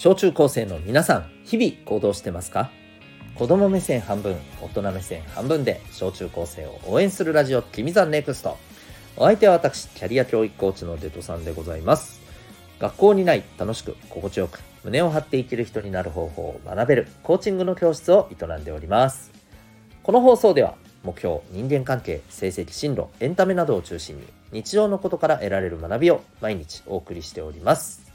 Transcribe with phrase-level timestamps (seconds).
[0.00, 2.70] 小中高生の皆さん日々行動してますか？
[3.34, 8.56] 子供目線半分大人目線半分で小中高生を応援するラジオ君ザネクスト。
[9.16, 12.20] お相手は私キャリア教育コーチのデトさんでございます。
[12.78, 19.32] 学校にない楽しく心地よく胸を張って生きる人になる方法を学べるコーチングの教室を営んでおります。
[20.04, 24.22] この放送では目標人間関係成績進路エンタメなどを中心に
[24.52, 28.06] 日常のことから得られる学びを毎日お送りしております。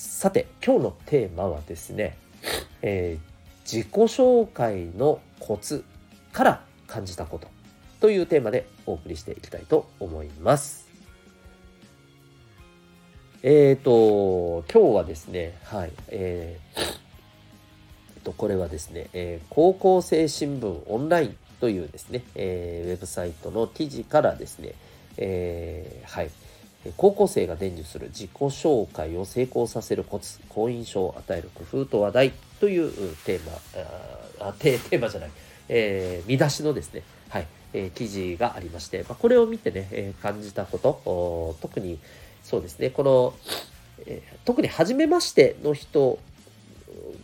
[0.00, 2.16] さて今日のテーマはですね、
[2.80, 5.84] えー、自己紹介のコツ
[6.32, 7.48] から感じたこと
[8.00, 10.88] というテーマでお送りしていきたいと思います。
[13.42, 24.74] えっ、ー、と今日はですねはいえーと、これはですね、えー、高校生新聞オンラインというですね、えー、ウェブサイトの記事からですね、
[25.18, 26.30] えー、はい、
[26.96, 32.90] 高校生が伝授する自己紹介を成功させるコツ、好印象を与える工夫と話題という
[33.24, 35.30] テーマ、あテーマじゃない、
[35.68, 41.98] えー、見出しのですね、はい、えー、記事がありまして、まあ、これを見てね、えー、感じたこと、特に
[42.42, 43.34] そうですね、この、
[44.06, 46.18] えー、特に初めましての人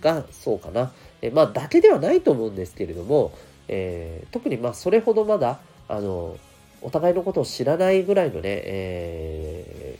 [0.00, 0.92] がそうかな。
[1.22, 3.32] えまあ、だけではないと思うんですけれども、
[3.68, 6.36] えー、特にまあそれほどまだあの
[6.82, 9.98] お互いのことを知らないぐらいのね、え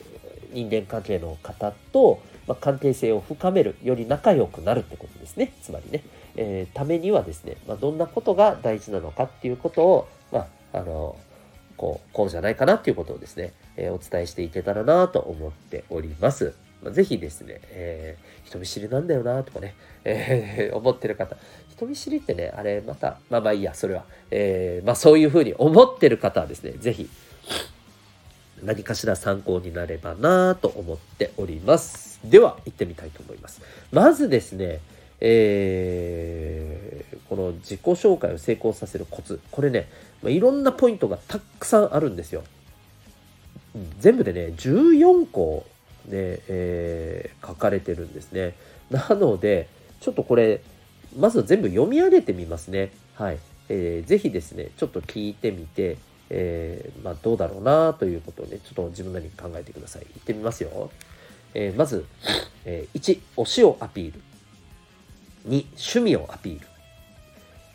[0.53, 6.05] ー、人間関係の方と、まあ、関係性を深めるより仲良くなるってことですねつまりね、
[6.37, 11.17] えー、ためにはですね、まあ、どんなことが大事なのかっていうことを、まあ、あの
[11.77, 16.55] こうこうじゃないかなっていうことをですね、えー、お伝えしていけたらなと思っております。
[16.83, 19.75] まあ、ぜひですね、えー、人見知りなんだよなとかね、
[20.05, 21.37] えー、 思ってる方、
[21.71, 27.09] 人見知りってね、あれまた、まあまあいいや、それは、えー、まあそういうふうに思ってる方はですね、ぜひ、
[28.63, 32.21] 何かしら参考になればなと思っております。
[32.25, 33.61] では、行ってみたいと思います。
[33.93, 34.81] まずですね、
[35.21, 39.41] えー、この自己紹介を成功させるコツ。
[39.51, 39.89] これね、
[40.23, 42.43] まあ、いろんなポイントがたくさんあるんですよ。
[43.99, 45.67] 全部でね、14個
[46.07, 48.55] ね、えー、書かれてるんですね。
[48.91, 49.69] なので、
[50.01, 50.61] ちょっとこれ、
[51.19, 52.93] まず全部読み上げてみますね。
[53.15, 53.39] はい。
[53.69, 55.97] えー、ぜひですね、ちょっと聞いてみて、
[56.31, 60.03] えー、まあ、どうだろうなということをね、ちょっと自分なりに考えてください。
[60.03, 60.91] いってみますよ。
[61.55, 62.05] えー、まず、
[62.65, 64.21] えー、1、推しをアピール。
[65.49, 66.67] 2、趣味をアピール。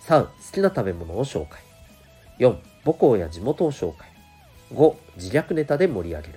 [0.02, 1.62] 3、好きな食べ物を紹介。
[2.40, 4.10] 4、母校や地元を紹介。
[4.74, 6.34] 5、自虐ネタで盛り上げる。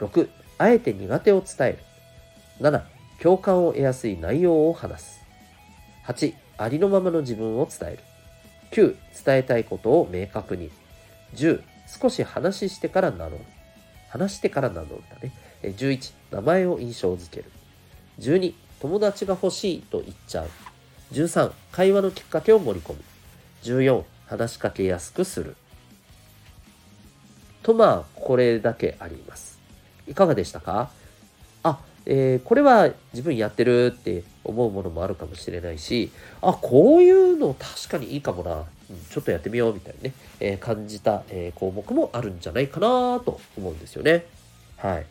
[0.00, 1.78] 6、あえて苦手を伝える。
[2.60, 2.82] 7、
[3.22, 5.20] 共感を得やすい内容を話す。
[6.06, 7.98] 8、ありのままの自分を伝える。
[8.72, 10.70] 9、伝えたいことを明確に。
[11.34, 11.62] 10、
[12.00, 13.38] 少し話してから名乗る。
[14.08, 15.32] 話してから名乗るだね。
[15.62, 17.50] 11、名前を印象づける。
[18.18, 20.50] 12、友達が欲しいと言っちゃう。
[21.12, 23.00] 13、会話のきっかけを盛り込む。
[23.62, 25.56] 14、話しかけやすくする。
[27.62, 29.57] とまあ、これだけあります。
[30.08, 30.90] いかがでしたか？
[31.62, 36.10] あ、えー、これは自分やってるって思うものもあるかもしれないし、
[36.40, 44.24] あ、こういうの確かにいいかもな、うん、ちょっとやってみようみたいなね、えー、感じた、えー、項目もあるんじゃないかなと思うんですよね。
[44.76, 45.06] はい。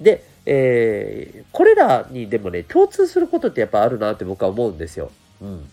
[0.00, 5.10] で、えー、これらにでもね、共通することってやっぱあるなって僕は思うんですよ。
[5.40, 5.68] うん。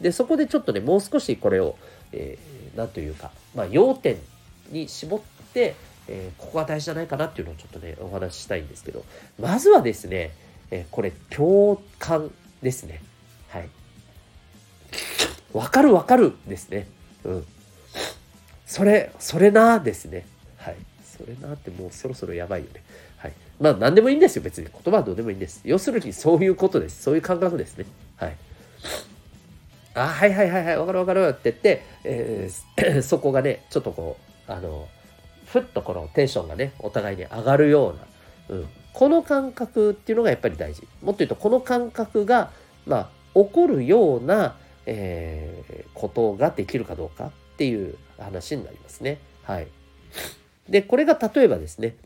[0.00, 1.76] で、そこでちょっとね、もう少しこれを、
[2.12, 4.16] えー、なんというか、まあ、要点
[4.70, 5.20] に絞っ
[5.52, 5.74] て、
[6.12, 9.04] えー、ここが大事じゃないかなっていうのをちょっとね、お話ししたいんですけど、
[9.38, 10.32] まずはですね、
[10.72, 12.30] えー、これ、共感
[12.62, 13.00] ですね。
[13.48, 13.68] はい。
[15.52, 16.88] わかるわかるですね。
[17.24, 17.46] うん。
[18.66, 20.26] それ、それなですね。
[20.56, 20.76] はい。
[21.04, 22.82] それなってもうそろそろやばいよね。
[23.16, 23.32] はい。
[23.60, 24.42] まあ何でもいいんですよ。
[24.42, 24.68] 別に。
[24.72, 25.60] 言葉はどうでもいいんです。
[25.64, 27.02] 要するにそういうことです。
[27.02, 27.86] そういう感覚ですね。
[28.16, 28.36] はい。
[29.94, 34.16] あ、はいはいはいはい、わかるわかるって言って、えー、 そこがね、ちょっとこ
[34.48, 34.88] う、あの、
[35.52, 37.90] ふっとこのテンションがね、お互いに上がるよ
[38.48, 40.86] うな、うん、この感覚っていうのがやっぱり大事。
[41.02, 42.52] もっと言うと、この感覚が、
[42.86, 44.56] まあ、起こるような、
[44.86, 49.18] えー、ことができるかどうかっていう話になりますね。
[49.42, 49.66] はい。
[50.68, 51.96] で、これが例えばですね、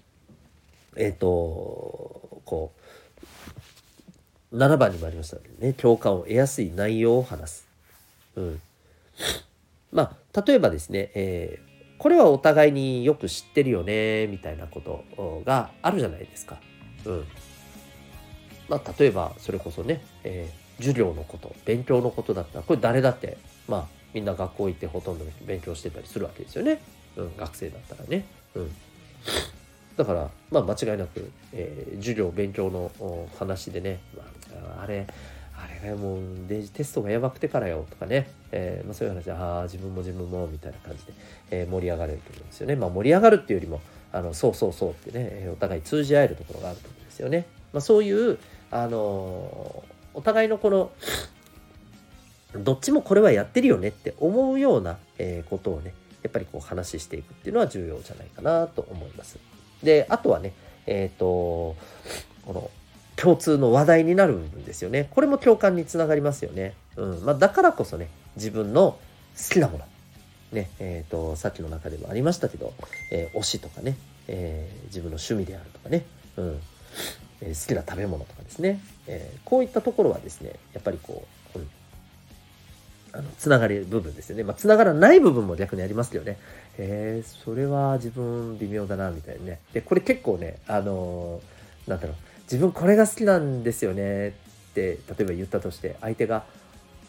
[0.96, 2.72] えっ、ー、と、こ
[4.52, 7.68] う、7番にもありましたね、共感を得やすい内容を話す。
[8.36, 8.60] うん。
[9.92, 11.63] まあ、例えばですね、えー、
[11.98, 16.58] これはお互いによく知ってるよねみたいなことがあるじゃないですか。
[17.04, 17.24] うん。
[18.68, 23.36] まあ例えばそれこそね、えー、授業のこと勉強のことだったらこれ誰だって
[23.68, 26.80] まあみんな学校行ってほとんど勉強してたりするわけですよね。
[27.16, 28.24] うん、学生だったらね。
[28.54, 28.70] うん。
[29.96, 32.90] だから、まあ、間違いなく、えー、授業勉強の
[33.38, 34.22] 話でね、ま
[34.78, 35.06] あ、あれ
[35.64, 41.12] あれがもうデジテストがやばくてからよとかね、えーまあ、そういう話でああ自分も自分もみたいな感じで、
[41.50, 42.76] えー、盛り上がれると思うんですよね。
[42.76, 43.80] まあ、盛り上がるっていうよりも
[44.12, 47.46] あのそうそうそうってねお互い通じ合えるところがあると思うんですよね。
[47.72, 48.38] まあ、そういう
[48.70, 49.84] あの
[50.14, 50.92] お互いのこの
[52.56, 59.38] どっちもこれはやってるよねって思うような、え、ことをねやっぱりこう話していくっていうのは重要じゃないかなと思います。
[59.82, 60.52] であとはね
[60.86, 61.76] えっ、ー、と
[62.46, 62.70] この
[63.16, 65.08] 共通の話題になるんですよね。
[65.10, 66.74] これも共感につながりますよね。
[66.96, 68.98] うんまあ、だからこそね自分の
[69.36, 69.84] 好きなもの
[70.52, 72.72] ねえーと、さっきの中でもありましたけど、
[73.10, 73.96] えー、推しとかね、
[74.28, 76.06] えー、自分の趣味であるとかね、
[76.36, 76.60] うん
[77.40, 81.26] え、好きな食べ物とかですね、えこういったところはですねやっぱりこ
[81.56, 81.68] う、うん、
[83.12, 84.44] あのつながる部分ですよね。
[84.44, 86.38] まあ、つながらない部分も逆にありますけどね。
[86.78, 89.60] えー、それは自分微妙だなみたいなね。
[89.72, 92.16] でこれ結構ねあのー、なんだろう
[92.54, 94.32] 自分これが好きなんですよねっ
[94.74, 96.44] て例えば言ったとして相手が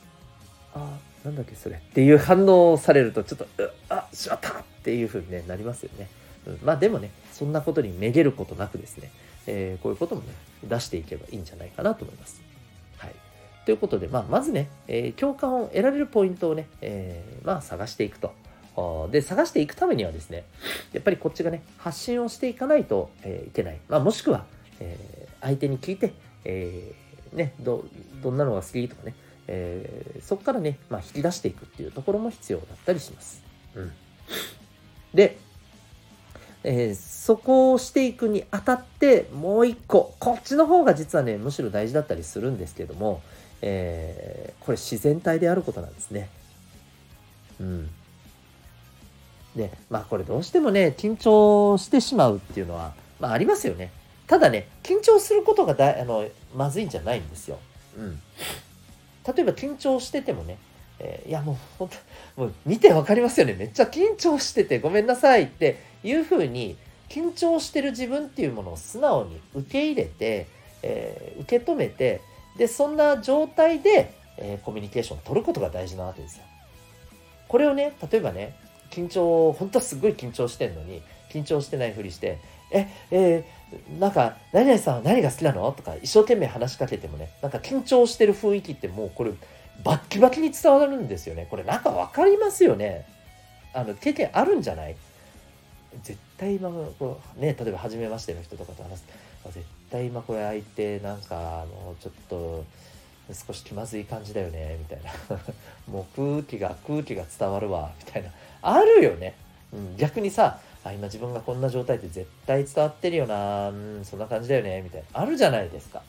[0.74, 6.10] 「あなんだっけそれ」っていう反応をされるとちょっと「うあしまった!」っていうふうに、ね、なりますよね。
[6.48, 9.12] うん、まあでもねそんなことにめげることなくですね、
[9.46, 10.28] えー、こういうこともね
[10.68, 12.42] 出していけばいいんじゃないかなと思います。
[12.98, 13.16] はい、
[13.66, 18.34] ということで、まあ、まずね、えー、共感を得られるポイントをね、えー、まあ、探していくと。
[19.12, 20.44] で、探していくためにはですね、
[20.92, 23.78] やっぱりこっちがね、発信をしていかないと、えー、いけない。
[23.88, 24.46] まあ、もしくは、
[24.82, 26.14] え相手に聞いて、
[26.44, 27.86] えー、ね、ど、
[28.24, 29.14] どんなのが好きとかね、
[29.48, 33.44] えー、そこからね、まあ、引き出していくっていうところも必要だったりします。
[33.76, 33.92] うん。
[35.14, 35.38] で、
[36.64, 43.22] えー、そこをしていくにあたってもう一個こっちの方が実はねむしろ大事だったりするんですけども、
[43.62, 46.28] えー、これ自然体であることなんですね。
[47.60, 47.90] うん。
[49.56, 53.92] でまあこれどうしてもね緊張してしまうっていうのは、まあ、ありますよね。
[54.28, 57.60] ただね、緊張することがだあのまずいんじゃないんですよ。
[57.98, 58.20] うん。
[59.36, 60.58] 例えば緊張しててもね、
[61.00, 61.90] えー、いやもう本
[62.36, 63.54] 当、もう見てわかりますよね。
[63.54, 66.78] めっちゃ緊張しててごめんなさいっていうふうに、
[67.10, 70.48] 緊張してる自分っていうものを素直に受け入れて、
[70.82, 72.22] えー、受け止めて、
[72.58, 76.44] で、そんな状態で、えー、コミュニケーションを取ることが大事なわけですよ。
[77.48, 78.56] これをね、例えばね、
[78.90, 81.02] 緊張、本当はすごい緊張してんのに、
[81.32, 82.40] 緊張してないふりして、
[82.72, 83.44] え、え、
[84.00, 85.72] なんか、何々さんは何が好きなの？
[85.72, 89.32] とか一生懸命話しかけてもね、なんか緊張してる雰囲気ってもうこれ、
[89.84, 91.48] バッキバキに伝わるんですよね。
[91.50, 93.06] これなんかわかりますよね。
[93.74, 94.96] あの、経験あるんじゃない？
[96.04, 96.70] 絶対今
[97.00, 99.06] こうね、例えば初めましての人とかと話す。
[99.54, 102.66] 絶対今これ相手なんか、あの、ちょっと、
[103.48, 105.12] 少し気まずい感じだよね、みたいな。
[105.92, 108.32] もう空気が、空気が伝わるわ、みたいな。
[108.62, 109.36] あるよね。
[109.76, 115.22] うん、逆にさ、あ、今自分がこんな状態って絶対伝わってるよな、うん、そんな感じだよね、みたいな。
[115.22, 116.02] あるじゃないですか。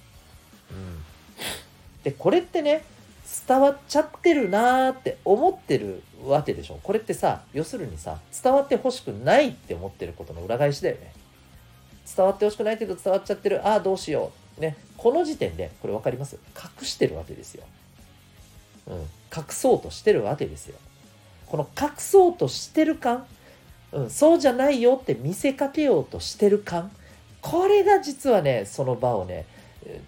[0.70, 1.02] うん。
[2.04, 2.84] で、これってね、
[3.48, 6.78] 伝わっちゃってるなーって思ってるわけでしょ。
[6.82, 11.12] これってさ、要するにさ、伝わってほしくないって思ってることの裏返しだよね。
[12.16, 13.66] 伝わってほしくないけど伝わっちゃってる。
[13.66, 14.60] ああ、どうしよう。
[14.60, 14.76] ね。
[14.96, 16.38] この時点で、これ分かります？
[16.54, 17.64] 隠してるわけですよ。
[18.86, 18.96] うん。
[19.36, 20.76] 隠そうとしてるわけですよ。
[21.46, 23.26] この隠そうとしてる感、
[23.96, 26.90] うん、そうじゃないよって見せかけようとしてる感。
[27.40, 29.46] これが実はねその場をね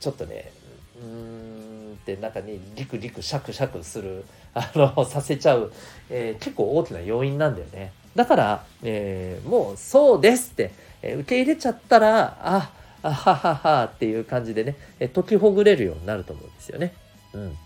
[0.00, 0.52] ちょっとね
[1.00, 4.24] うーんってなんかねリクリクシャクシャクする
[4.54, 5.72] あのさせちゃう、
[6.10, 7.92] えー、結構大きな要因なんだよね。
[8.14, 10.70] だから、えー、もうそうですって、
[11.00, 12.70] えー、受け入れちゃったらあ
[13.02, 16.92] あはははっていう感じでね、え解きほぐれるようになると思うんですよね。
[17.32, 17.56] うん。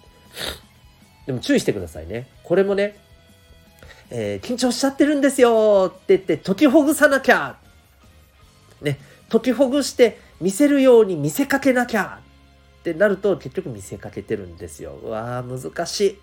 [1.26, 2.26] でも注意してくださいね。
[2.44, 2.96] これもね
[4.14, 7.56] えー、緊張しちゃってるんですよって言って解きほぐさなきゃ
[8.82, 8.98] ね、
[9.30, 12.20] 解きほぐして見せるように見せかけなきゃ
[12.80, 14.98] ってなると結局見せかけてるんですよ。
[15.02, 16.18] うわあ難し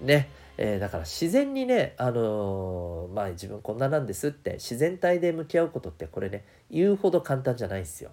[0.00, 0.04] い。
[0.04, 0.30] ね。
[0.56, 8.12] えー、だから自然にね、あのー、まあ自分こんななんですって自然体で向き合うことってこれね、言うほど簡単じゃないんですよ。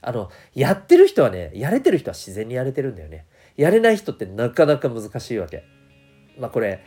[0.00, 3.26] あの、やってる人はね、やれてる人は自然にやれてるんだよね。
[3.56, 5.64] やれない人ってなかなか難しいわけ。
[6.38, 6.82] まあこれ、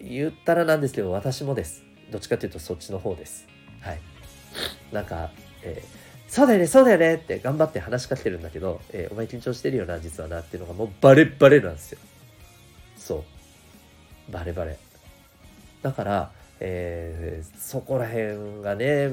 [0.00, 1.84] 言ったらなんですけど私もです。
[2.10, 3.46] どっちかというとそっちの方です。
[3.80, 4.00] はい。
[4.92, 5.30] なんか、
[5.62, 11.98] えー、そうだよねそうだよねって頑張って話しかけてるんだけど、えー、お前緊張してるよな実はなっていうのがもうバレバレなんですよ。
[12.96, 13.24] そ
[14.28, 14.32] う。
[14.32, 14.78] バレバレ。
[15.82, 19.10] だからえー、そこら辺がね、う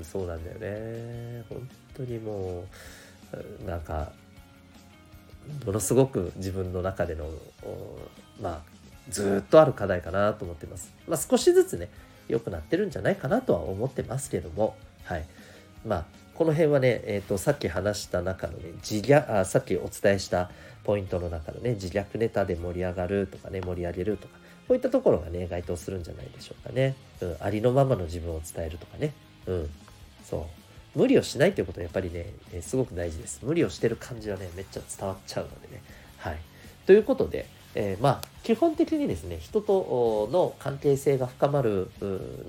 [0.00, 1.44] ん、そうなんだよね。
[1.48, 2.64] 本当にも
[3.62, 4.12] うなんか
[5.66, 7.28] ものすごく自分の中での
[8.40, 8.62] まあ
[9.08, 10.92] ずっとある課題かなと思ってます。
[11.06, 11.90] まあ、少しずつね、
[12.28, 15.24] 良くなってるんじゃないかなとは思ってますけども、はい。
[15.86, 20.50] まあ、この辺はね、えーと、さっき話した中のね自虐あさっきお伝えした
[20.82, 24.34] ポイントの中のね自虐ネタで盛り上がるとかね盛り上げるとか
[24.66, 29.12] こういったところがね該当するんじゃないでしょうかね、うん、ありのままの自分を伝えるとかね。
[29.46, 29.70] うん。
[30.24, 30.48] そ
[30.96, 30.98] う。
[30.98, 32.26] 無理をしないということはやっぱりね、
[32.62, 33.40] すごく大事です。
[33.42, 35.82] 無理をしてる感じはねめっちゃ伝わっちゃうのでね。
[36.18, 36.38] はい。
[36.86, 41.90] ということでえー、まあ基本的にですね人との関係性が深まる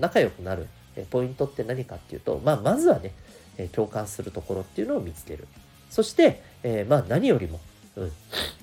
[0.00, 0.68] 仲良くなる
[1.10, 3.12] ポイントって何かっていうと、まあ、まずはね
[3.72, 5.46] 共感するところっていうのを見つける。
[5.90, 7.60] そして、えー、まあ何よりも、
[7.96, 8.12] うん、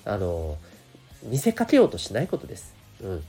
[0.05, 0.57] あの
[1.23, 3.23] 見せかけようとしないことです、うん、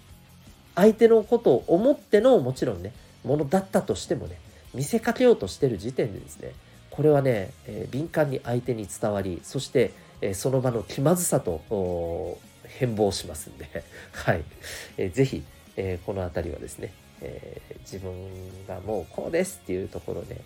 [0.75, 2.93] 相手のことを思ってのもちろんね
[3.25, 4.37] ものだったとしてもね
[4.75, 6.53] 見せかけようとしてる時点でですね
[6.91, 11.61] これはね、えー、敏感に相手に伝わりそして、え、その場の気まずさと
[12.69, 13.69] 変貌しますんで、
[14.13, 14.45] はい。
[14.97, 15.43] えー、ぜひ、
[15.77, 18.13] えー、この辺りはですね、えー、自分
[18.67, 20.41] がもうこうですっていうところで、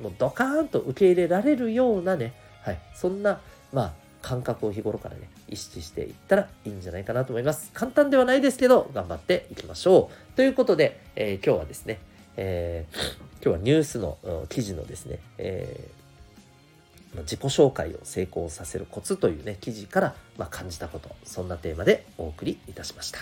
[0.00, 2.78] もうドカーンと受け入れられるようなね、はい。
[2.94, 3.40] そんな、
[3.72, 7.70] まあ、感覚を日頃からね、意識していったらいいんじゃないかなと思います。
[7.72, 10.36] 簡単ではないですけど、頑張っていきましょう。
[10.36, 11.98] ということで、えー、今日はですね、
[12.36, 12.96] えー、
[13.42, 16.00] 今日はニュースの記事のですね、えー
[17.18, 23.20] 自己紹介を成功させるコツというね、記事から、ま感じたこと、そんなテーマでお送りいたしました。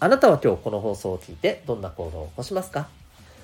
[0.00, 2.88] あなたは今日この放送を聞いてどんな行動を起こしますか？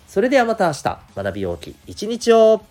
[0.08, 2.62] それではまた明日、学び大きい一日を